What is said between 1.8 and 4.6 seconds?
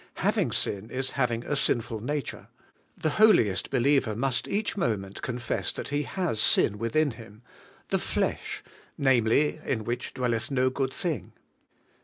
nature. The holiest believer must